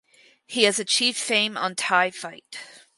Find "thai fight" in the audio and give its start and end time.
1.75-2.57